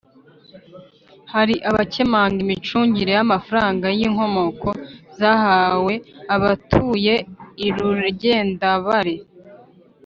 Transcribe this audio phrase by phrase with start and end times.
[1.33, 4.69] hari abakemanga imicungire y’amafaranga y’inkomoko
[5.19, 5.93] zahawe
[6.35, 7.15] abatuye
[7.65, 9.15] I rugendabare